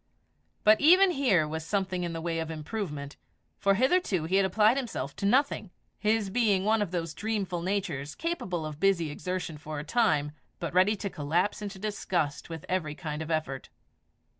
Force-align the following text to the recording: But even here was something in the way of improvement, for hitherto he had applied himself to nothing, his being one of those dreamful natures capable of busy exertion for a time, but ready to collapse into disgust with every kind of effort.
But 0.63 0.81
even 0.81 1.11
here 1.11 1.47
was 1.47 1.63
something 1.63 2.01
in 2.03 2.11
the 2.11 2.21
way 2.21 2.39
of 2.39 2.49
improvement, 2.49 3.17
for 3.59 3.75
hitherto 3.75 4.23
he 4.23 4.37
had 4.37 4.47
applied 4.47 4.75
himself 4.75 5.15
to 5.17 5.27
nothing, 5.27 5.69
his 5.99 6.31
being 6.31 6.65
one 6.65 6.81
of 6.81 6.89
those 6.89 7.13
dreamful 7.13 7.61
natures 7.61 8.15
capable 8.15 8.65
of 8.65 8.79
busy 8.79 9.11
exertion 9.11 9.59
for 9.59 9.77
a 9.77 9.83
time, 9.83 10.31
but 10.57 10.73
ready 10.73 10.95
to 10.95 11.09
collapse 11.11 11.61
into 11.61 11.77
disgust 11.77 12.49
with 12.49 12.65
every 12.67 12.95
kind 12.95 13.21
of 13.21 13.29
effort. 13.29 13.69